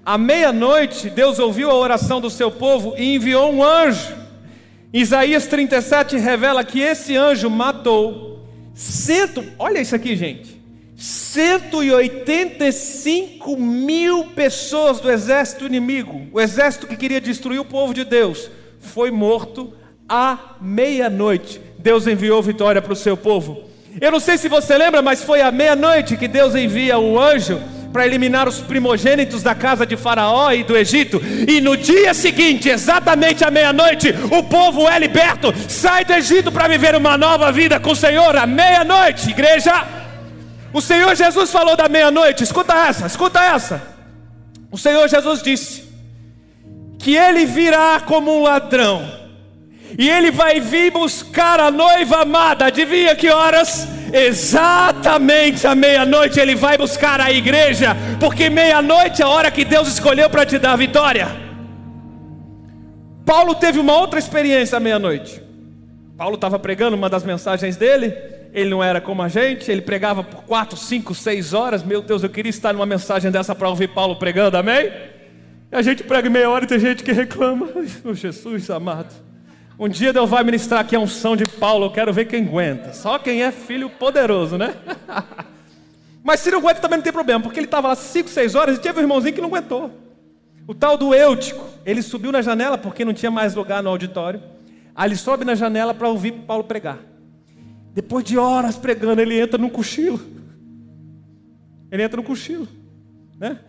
[0.04, 4.16] À meia-noite, Deus ouviu a oração do seu povo e enviou um anjo.
[4.92, 10.59] Isaías 37 revela que esse anjo matou cento, olha isso aqui, gente.
[11.00, 18.52] 185 mil pessoas do exército inimigo, o exército que queria destruir o povo de Deus,
[18.82, 19.74] foi morto
[20.10, 21.62] à meia-noite.
[21.78, 23.64] Deus enviou vitória para o seu povo.
[24.02, 27.62] Eu não sei se você lembra, mas foi à meia-noite que Deus envia o anjo
[27.94, 31.22] para eliminar os primogênitos da casa de Faraó e do Egito.
[31.48, 36.68] E no dia seguinte, exatamente à meia-noite, o povo é liberto, sai do Egito para
[36.68, 40.09] viver uma nova vida com o Senhor à meia-noite, igreja.
[40.73, 43.82] O Senhor Jesus falou da meia-noite, escuta essa, escuta essa.
[44.71, 45.89] O Senhor Jesus disse
[46.99, 49.10] que ele virá como um ladrão,
[49.97, 53.88] e ele vai vir buscar a noiva amada, adivinha que horas?
[54.13, 59.88] exatamente à meia-noite ele vai buscar a igreja, porque meia-noite é a hora que Deus
[59.88, 61.27] escolheu para te dar a vitória.
[63.25, 65.41] Paulo teve uma outra experiência à meia-noite.
[66.17, 68.13] Paulo estava pregando uma das mensagens dele,
[68.54, 71.84] ele não era como a gente, ele pregava por quatro, cinco, seis horas.
[71.84, 74.92] Meu Deus, eu queria estar numa mensagem dessa para ouvir Paulo pregando, amém?
[75.72, 77.70] A gente prega meia hora e tem gente que reclama.
[78.04, 79.14] Oh, Jesus amado.
[79.78, 82.92] Um dia Deus vai ministrar aqui a unção de Paulo, eu quero ver quem aguenta.
[82.92, 84.74] Só quem é filho poderoso, né?
[86.24, 88.78] Mas se não aguenta também não tem problema, porque ele estava lá 5, 6 horas
[88.78, 89.92] e teve um irmãozinho que não aguentou.
[90.68, 94.42] O tal do Eutico, ele subiu na janela porque não tinha mais lugar no auditório.
[94.94, 97.00] Aí ele sobe na janela para ouvir Paulo pregar.
[98.00, 100.22] Depois de horas pregando, ele entra num cochilo.
[101.92, 102.66] Ele entra no cochilo,
[103.38, 103.60] né?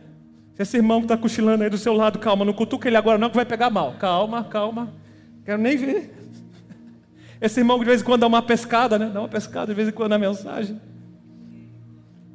[0.55, 3.19] Se esse irmão que está cochilando aí do seu lado, calma, não cutuca ele agora
[3.19, 3.97] não que vai pegar mal.
[3.99, 4.95] Calma, calma.
[5.45, 6.15] Quero nem ver.
[7.41, 9.11] Esse irmão que de vez em quando dá uma pescada, né?
[9.13, 10.81] Dá uma pescada de vez em quando na mensagem.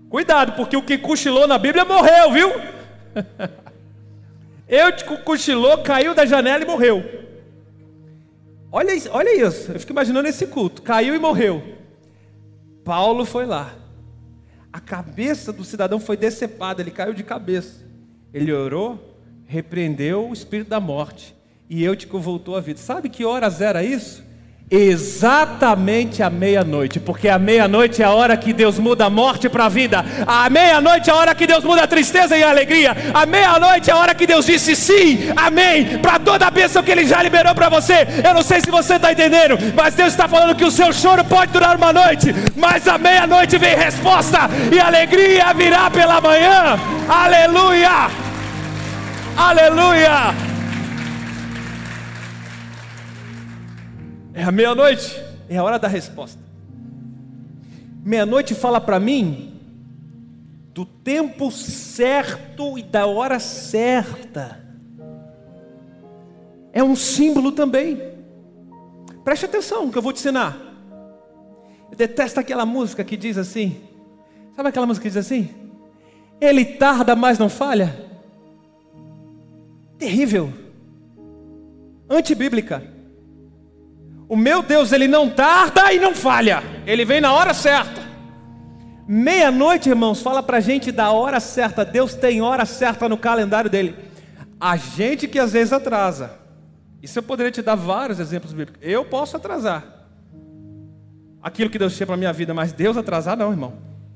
[0.09, 2.49] Cuidado, porque o que cochilou na Bíblia morreu, viu?
[4.67, 7.05] Eu te cochilou, caiu da janela e morreu.
[8.69, 10.81] Olha, olha isso, eu fico imaginando esse culto.
[10.81, 11.84] Caiu e morreu.
[12.85, 13.73] Paulo foi lá.
[14.71, 17.83] A cabeça do cidadão foi decepada, ele caiu de cabeça.
[18.31, 21.35] Ele orou, repreendeu o espírito da morte
[21.67, 22.79] e Eutico voltou à vida.
[22.79, 24.23] Sabe que horas era isso?
[24.69, 29.65] Exatamente à meia-noite, porque a meia-noite é a hora que Deus muda a morte para
[29.65, 32.97] a vida, a meia-noite é a hora que Deus muda a tristeza e a alegria,
[33.13, 36.89] a meia-noite é a hora que Deus disse sim, amém, para toda a bênção que
[36.89, 38.07] Ele já liberou para você.
[38.27, 41.23] Eu não sei se você está entendendo, mas Deus está falando que o seu choro
[41.23, 48.09] pode durar uma noite, mas à meia-noite vem resposta e alegria virá pela manhã, aleluia,
[49.37, 50.44] aleluia.
[54.35, 56.37] É a meia-noite, é a hora da resposta.
[58.03, 59.57] Meia-noite fala para mim
[60.73, 64.61] do tempo certo e da hora certa.
[66.73, 67.97] É um símbolo também.
[69.23, 70.59] Preste atenção que eu vou te ensinar.
[71.89, 73.81] Eu detesto aquela música que diz assim.
[74.53, 75.49] Sabe aquela música que diz assim?
[76.41, 78.05] Ele tarda, mas não falha.
[79.97, 80.51] Terrível.
[82.09, 82.94] Antibíblica.
[84.27, 88.03] O meu Deus, ele não tarda e não falha, ele vem na hora certa.
[89.07, 91.85] Meia-noite, irmãos, fala para a gente da hora certa.
[91.85, 93.95] Deus tem hora certa no calendário dele.
[94.59, 96.39] A gente que às vezes atrasa.
[97.03, 98.81] Isso eu poderia te dar vários exemplos bíblicos.
[98.81, 99.95] Eu posso atrasar
[101.45, 103.73] aquilo que Deus tinha para minha vida, mas Deus atrasar, não, irmão.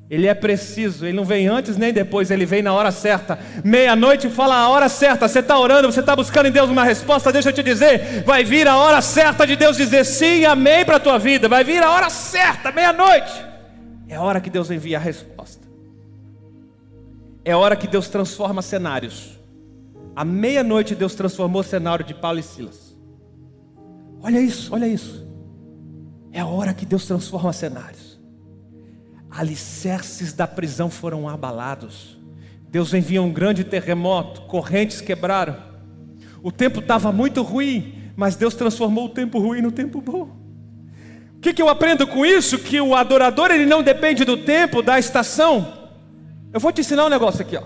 [0.10, 3.38] Ele é preciso, ele não vem antes nem depois, ele vem na hora certa.
[3.63, 5.28] Meia-noite fala a hora certa.
[5.28, 7.32] Você está orando, você está buscando em Deus uma resposta.
[7.32, 10.95] Deixa eu te dizer, vai vir a hora certa de Deus dizer sim, amém para
[10.95, 11.48] a tua vida.
[11.48, 13.45] Vai vir a hora certa, meia-noite.
[14.08, 15.67] É a hora que Deus envia a resposta.
[17.45, 19.39] É a hora que Deus transforma cenários.
[20.15, 22.98] À meia-noite Deus transformou o cenário de Paulo e Silas.
[24.24, 25.30] Olha isso, olha isso.
[26.32, 28.09] É a hora que Deus transforma cenários
[29.30, 32.18] alicerces da prisão foram abalados.
[32.70, 35.56] Deus envia um grande terremoto, correntes quebraram.
[36.42, 40.38] O tempo estava muito ruim, mas Deus transformou o tempo ruim no tempo bom.
[41.36, 42.60] O que, que eu aprendo com isso?
[42.60, 45.74] Que o adorador ele não depende do tempo, da estação.
[46.52, 47.63] Eu vou te ensinar um negócio aqui, ó.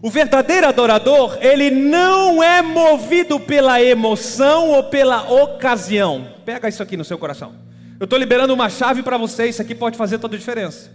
[0.00, 6.26] O verdadeiro adorador, ele não é movido pela emoção ou pela ocasião.
[6.44, 7.61] Pega isso aqui no seu coração.
[8.02, 10.90] Eu estou liberando uma chave para você, isso aqui pode fazer toda a diferença.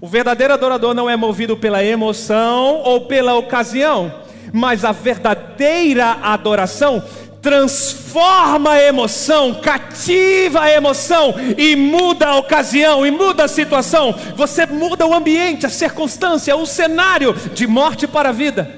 [0.00, 4.14] O verdadeiro adorador não é movido pela emoção ou pela ocasião,
[4.52, 7.02] mas a verdadeira adoração
[7.42, 14.14] transforma a emoção, cativa a emoção e muda a ocasião e muda a situação.
[14.36, 18.70] Você muda o ambiente, a circunstância, o cenário de morte para vida.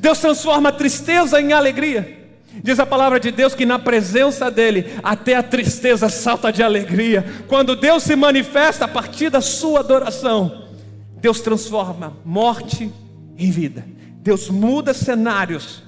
[0.00, 2.23] Deus transforma a tristeza em alegria.
[2.62, 7.24] Diz a palavra de Deus que na presença dEle até a tristeza salta de alegria.
[7.48, 10.68] Quando Deus se manifesta a partir da sua adoração,
[11.16, 12.90] Deus transforma morte
[13.36, 13.84] em vida.
[14.18, 15.82] Deus muda cenários.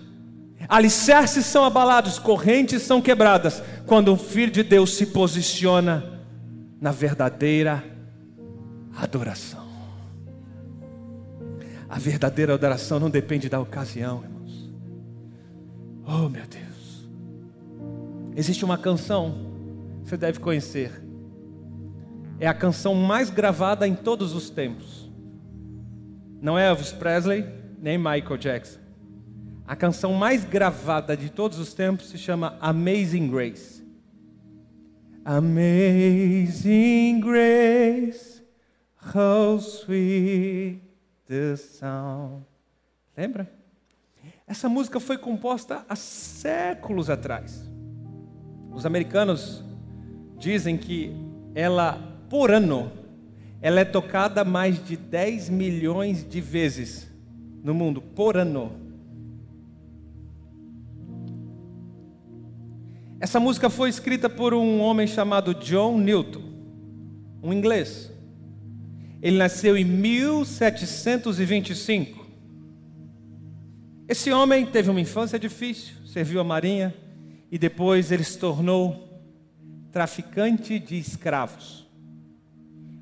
[0.69, 6.21] Alicerces são abalados, correntes são quebradas quando o filho de Deus se posiciona
[6.81, 7.85] na verdadeira
[8.97, 9.65] adoração.
[11.89, 14.25] A verdadeira adoração não depende da ocasião,
[16.07, 17.09] Oh, meu Deus.
[18.37, 19.35] Existe uma canção,
[20.05, 20.93] você deve conhecer.
[22.39, 25.11] É a canção mais gravada em todos os tempos.
[26.41, 27.45] Não é Elvis Presley,
[27.81, 28.79] nem Michael Jackson.
[29.67, 33.85] A canção mais gravada de todos os tempos se chama Amazing Grace.
[35.25, 38.45] Amazing Grace,
[39.13, 40.81] how sweet
[41.27, 42.45] the sound.
[43.17, 43.56] Lembra?
[44.47, 47.69] Essa música foi composta há séculos atrás.
[48.73, 49.65] Os americanos
[50.39, 51.11] dizem que
[51.53, 51.95] ela,
[52.31, 52.93] por ano,
[53.61, 57.11] ela é tocada mais de 10 milhões de vezes
[57.61, 58.71] no mundo, por ano.
[63.19, 66.45] Essa música foi escrita por um homem chamado John Newton,
[67.43, 68.13] um inglês.
[69.21, 72.16] Ele nasceu em 1725.
[74.09, 76.95] Esse homem teve uma infância difícil, serviu a marinha
[77.51, 79.21] e depois ele se tornou
[79.91, 81.89] traficante de escravos.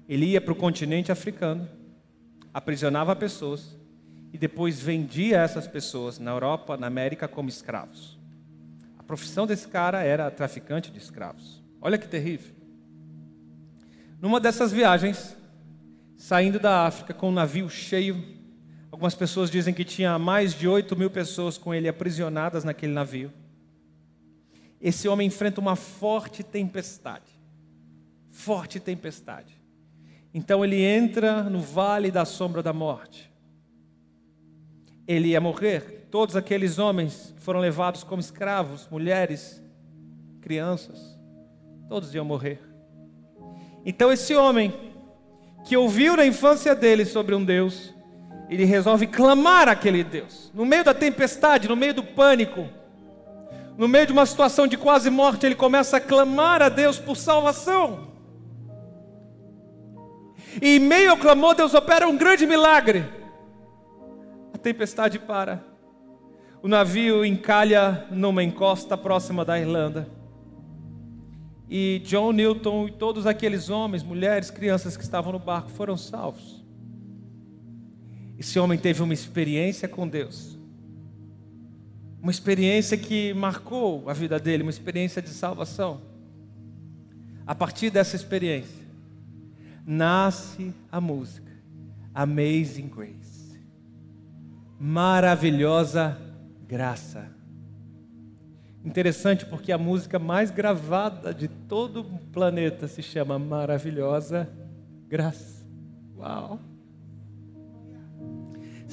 [0.09, 1.69] Ele ia para o continente africano,
[2.55, 3.77] aprisionava pessoas
[4.33, 8.19] e depois vendia essas pessoas na Europa, na América, como escravos.
[8.99, 11.63] A profissão desse cara era traficante de escravos.
[11.83, 12.55] Olha que terrível.
[14.23, 15.37] Numa dessas viagens,
[16.17, 18.34] saindo da África com um navio cheio
[18.95, 23.33] Algumas pessoas dizem que tinha mais de 8 mil pessoas com ele aprisionadas naquele navio.
[24.81, 27.29] Esse homem enfrenta uma forte tempestade.
[28.29, 29.61] Forte tempestade.
[30.33, 33.33] Então ele entra no vale da sombra da morte.
[35.09, 36.07] Ele ia morrer.
[36.09, 39.61] Todos aqueles homens foram levados como escravos, mulheres,
[40.41, 41.19] crianças.
[41.89, 42.61] Todos iam morrer.
[43.85, 44.73] Então esse homem,
[45.65, 47.93] que ouviu na infância dele sobre um Deus,
[48.49, 50.51] ele resolve clamar aquele Deus.
[50.55, 52.69] No meio da tempestade, no meio do pânico,
[53.77, 57.17] no meio de uma situação de quase morte, ele começa a clamar a Deus por
[57.17, 58.09] salvação.
[60.63, 63.05] E em meio ao clamor, Deus opera um grande milagre.
[64.53, 65.65] A tempestade para.
[66.63, 70.09] O navio encalha numa encosta próxima da Irlanda.
[71.69, 76.64] E John Newton e todos aqueles homens, mulheres, crianças que estavam no barco foram salvos.
[78.39, 80.59] Esse homem teve uma experiência com Deus.
[82.21, 86.01] Uma experiência que marcou a vida dele, uma experiência de salvação.
[87.47, 88.85] A partir dessa experiência,
[89.87, 91.53] nasce a música
[92.15, 93.61] Amazing Grace.
[94.81, 96.19] Maravilhosa
[96.67, 97.31] graça.
[98.85, 104.49] Interessante porque a música mais gravada de todo o planeta se chama Maravilhosa
[105.09, 105.65] Graça.
[106.17, 106.74] Uau!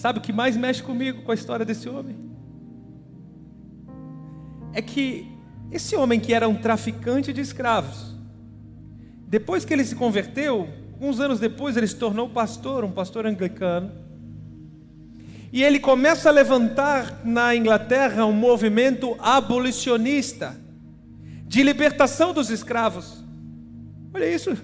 [0.02, 2.16] Sabe o que mais mexe comigo com a história desse homem?
[4.74, 5.28] É que
[5.72, 8.16] esse homem que era um traficante de escravos,
[9.28, 13.91] depois que ele se converteu, alguns anos depois ele se tornou pastor, um pastor anglicano.
[15.54, 20.60] E ele começa a levantar na Inglaterra um movimento abolicionista
[21.45, 23.24] de libertação dos escravos.
[24.12, 24.58] Olha isso.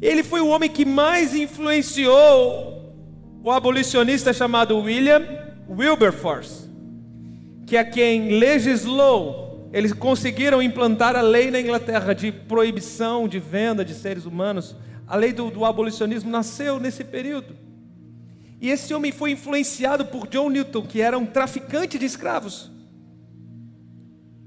[0.00, 2.77] Ele foi o homem que mais influenciou
[3.42, 5.22] o abolicionista chamado William
[5.68, 6.68] Wilberforce,
[7.66, 13.84] que é quem legislou, eles conseguiram implantar a lei na Inglaterra de proibição de venda
[13.84, 14.74] de seres humanos.
[15.06, 17.54] A lei do, do abolicionismo nasceu nesse período.
[18.60, 22.70] E esse homem foi influenciado por John Newton, que era um traficante de escravos.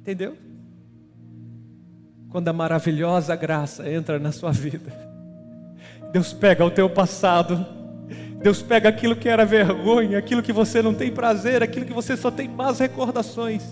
[0.02, 0.36] Entendeu?
[2.30, 4.92] Quando a maravilhosa graça entra na sua vida,
[6.12, 7.66] Deus pega o teu passado
[8.42, 12.18] Deus pega aquilo que era vergonha, aquilo que você não tem prazer, aquilo que você
[12.18, 13.64] só tem más recordações,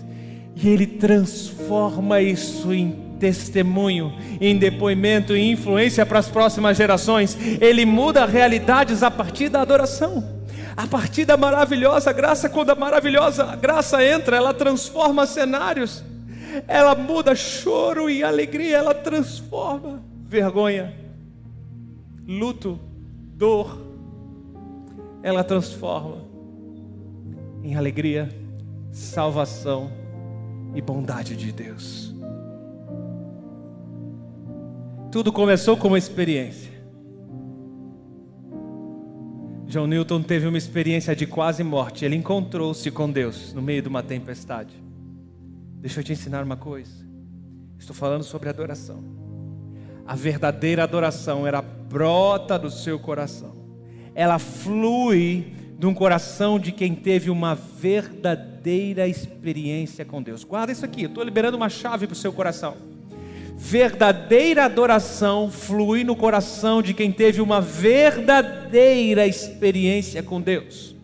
[0.54, 7.36] e Ele transforma isso em testemunho, em depoimento, em influência para as próximas gerações.
[7.60, 10.40] Ele muda realidades a partir da adoração.
[10.76, 16.02] A partir da maravilhosa graça, quando a maravilhosa graça entra, ela transforma cenários,
[16.66, 20.94] ela muda choro e alegria, ela transforma vergonha,
[22.26, 22.80] luto,
[23.34, 23.89] dor,
[25.22, 26.24] ela transforma
[27.62, 28.28] em alegria,
[28.90, 29.90] salvação
[30.74, 32.14] e bondade de Deus.
[35.12, 36.70] Tudo começou com uma experiência.
[39.66, 42.04] John Newton teve uma experiência de quase morte.
[42.04, 44.74] Ele encontrou-se com Deus no meio de uma tempestade.
[45.80, 46.92] Deixa eu te ensinar uma coisa.
[47.78, 49.02] Estou falando sobre adoração.
[50.06, 53.59] A verdadeira adoração era brota do seu coração
[54.14, 60.44] ela flui de um coração de quem teve uma verdadeira experiência com Deus.
[60.44, 62.76] Guarda isso aqui, estou liberando uma chave para o seu coração.
[63.56, 70.94] Verdadeira adoração flui no coração de quem teve uma verdadeira experiência com Deus.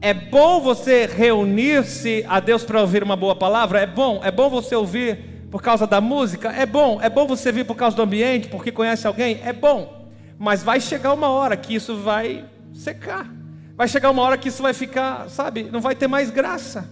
[0.00, 3.80] É bom você reunir-se a Deus para ouvir uma boa palavra?
[3.80, 5.18] É bom, é bom você ouvir
[5.50, 6.50] por causa da música?
[6.52, 9.40] É bom, é bom você vir por causa do ambiente, porque conhece alguém?
[9.44, 9.97] É bom.
[10.38, 13.28] Mas vai chegar uma hora que isso vai secar.
[13.76, 16.90] Vai chegar uma hora que isso vai ficar, sabe, não vai ter mais graça.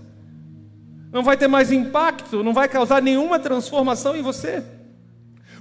[1.12, 4.62] Não vai ter mais impacto, não vai causar nenhuma transformação em você.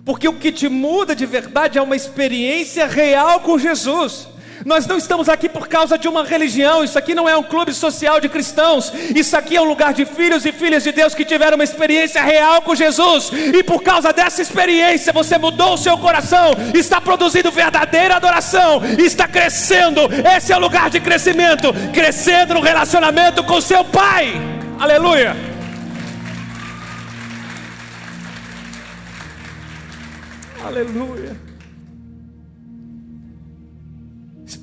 [0.03, 4.27] Porque o que te muda de verdade é uma experiência real com Jesus.
[4.63, 7.73] Nós não estamos aqui por causa de uma religião, isso aqui não é um clube
[7.73, 11.25] social de cristãos, isso aqui é um lugar de filhos e filhas de Deus que
[11.25, 15.97] tiveram uma experiência real com Jesus, e por causa dessa experiência você mudou o seu
[15.97, 20.01] coração, está produzindo verdadeira adoração, está crescendo,
[20.35, 24.33] esse é o lugar de crescimento crescendo no relacionamento com seu Pai,
[24.79, 25.35] aleluia.
[30.65, 31.44] Aleluia.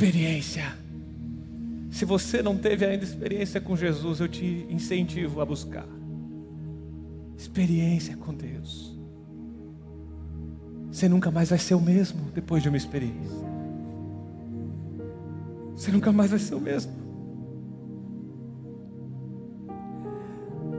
[0.03, 0.65] Experiência.
[1.89, 5.87] Se você não teve ainda experiência com Jesus, eu te incentivo a buscar.
[7.39, 8.99] Experiência com Deus.
[10.91, 13.47] Você nunca mais vai ser o mesmo depois de uma experiência.
[15.77, 16.93] Você nunca mais vai ser o mesmo.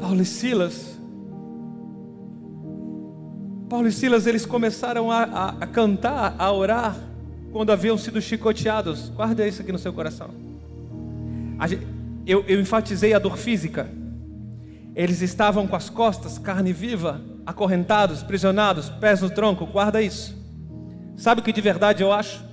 [0.01, 0.99] Paulo e Silas.
[3.69, 7.12] Paulo e Silas, eles começaram a, a, a cantar, a orar
[7.54, 9.10] quando haviam sido chicoteados.
[9.10, 10.32] Guarda isso aqui no seu coração.
[12.26, 13.88] Eu, eu enfatizei a dor física.
[14.95, 19.68] Eles estavam com as costas, carne viva, acorrentados, prisionados, pés no tronco.
[19.68, 20.36] Guarda isso.
[21.16, 22.43] Sabe o que de verdade eu acho?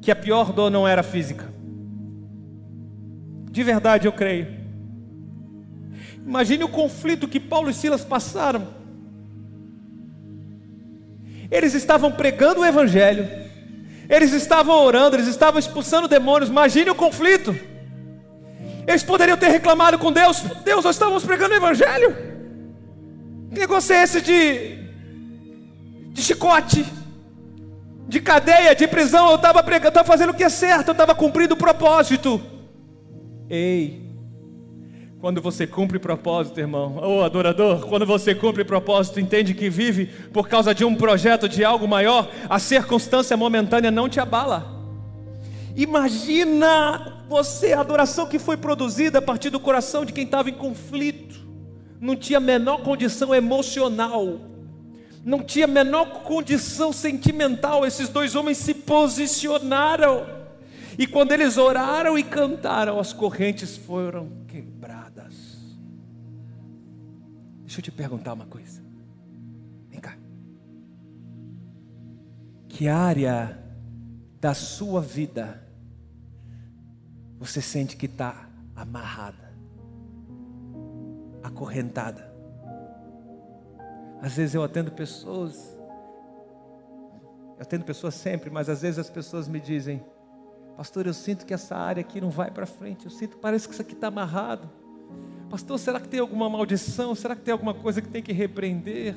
[0.00, 1.48] Que a pior dor não era física.
[3.50, 4.60] De verdade eu creio.
[6.24, 8.68] Imagine o conflito que Paulo e Silas passaram.
[11.50, 13.39] Eles estavam pregando o Evangelho,
[14.10, 16.50] eles estavam orando, eles estavam expulsando demônios.
[16.50, 17.56] Imagine o conflito.
[18.84, 22.16] Eles poderiam ter reclamado com Deus: Deus, nós estávamos pregando o Evangelho.
[23.52, 24.78] Que negócio é esse de,
[26.12, 26.84] de chicote,
[28.08, 29.30] de cadeia, de prisão?
[29.30, 32.42] Eu estava pregando, estava fazendo o que é certo, eu estava cumprindo o propósito.
[33.48, 34.09] Ei,
[35.20, 40.06] quando você cumpre propósito, irmão, ô oh, adorador, quando você cumpre propósito, entende que vive
[40.32, 44.80] por causa de um projeto de algo maior, a circunstância momentânea não te abala.
[45.76, 50.54] Imagina você, a adoração que foi produzida a partir do coração de quem estava em
[50.54, 51.38] conflito,
[52.00, 54.40] não tinha menor condição emocional,
[55.22, 57.84] não tinha menor condição sentimental.
[57.84, 60.26] Esses dois homens se posicionaram,
[60.98, 64.40] e quando eles oraram e cantaram, as correntes foram
[67.70, 68.82] Deixa eu te perguntar uma coisa.
[69.88, 70.18] Vem cá.
[72.68, 73.62] Que área
[74.40, 75.64] da sua vida
[77.38, 79.54] você sente que está amarrada,
[81.44, 82.34] acorrentada?
[84.20, 85.78] Às vezes eu atendo pessoas,
[87.56, 90.04] eu atendo pessoas sempre, mas às vezes as pessoas me dizem,
[90.76, 93.74] pastor, eu sinto que essa área aqui não vai para frente, eu sinto, parece que
[93.74, 94.68] isso aqui está amarrado.
[95.50, 97.12] Pastor, será que tem alguma maldição?
[97.12, 99.16] Será que tem alguma coisa que tem que repreender?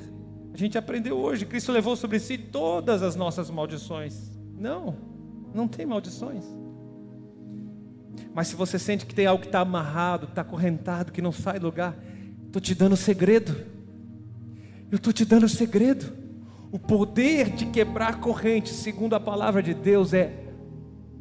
[0.52, 4.32] A gente aprendeu hoje, Cristo levou sobre si todas as nossas maldições.
[4.58, 4.98] Não,
[5.54, 6.44] não tem maldições.
[8.34, 11.60] Mas se você sente que tem algo que está amarrado, está acorrentado, que não sai
[11.60, 11.96] do lugar,
[12.48, 13.56] estou te dando o segredo.
[14.92, 16.14] Eu estou te dando o segredo.
[16.72, 20.34] O poder de quebrar correntes, segundo a palavra de Deus, é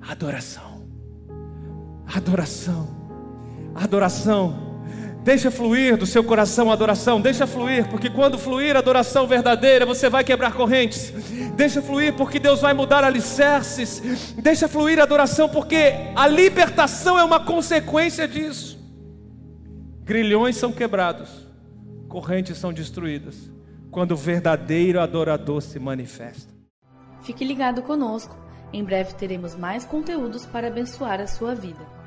[0.00, 0.86] adoração.
[2.06, 2.88] Adoração.
[3.74, 4.71] Adoração
[5.22, 9.86] Deixa fluir do seu coração a adoração, deixa fluir, porque quando fluir a adoração verdadeira,
[9.86, 11.12] você vai quebrar correntes.
[11.54, 14.34] Deixa fluir, porque Deus vai mudar alicerces.
[14.36, 18.76] Deixa fluir a adoração, porque a libertação é uma consequência disso.
[20.02, 21.46] Grilhões são quebrados,
[22.08, 23.48] correntes são destruídas,
[23.92, 26.52] quando o verdadeiro adorador se manifesta.
[27.22, 28.36] Fique ligado conosco,
[28.72, 32.01] em breve teremos mais conteúdos para abençoar a sua vida.